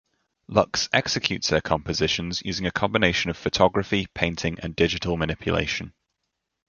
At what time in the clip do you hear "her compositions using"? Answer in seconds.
1.51-2.65